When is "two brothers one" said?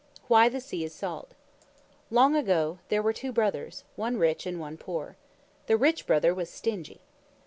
3.13-4.17